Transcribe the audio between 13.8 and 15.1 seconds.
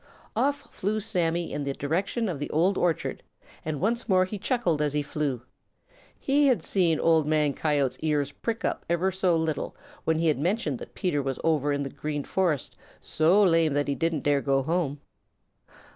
he didn't dare go home.